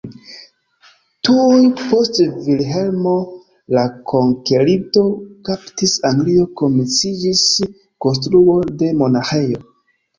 Tuj 1.27 1.59
post 1.81 2.17
Vilhelmo 2.47 3.13
la 3.79 3.85
Konkerinto 4.15 5.07
kaptis 5.51 5.97
Anglion 6.13 6.53
komenciĝis 6.65 7.49
konstruo 8.09 8.61
de 8.85 8.95
monaĥejo. 9.05 9.67